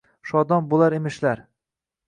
Shodon 0.29 0.71
bo’lar 0.71 0.97
emishlar. 1.01 1.47